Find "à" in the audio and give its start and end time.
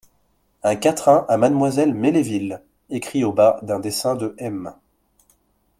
1.29-1.37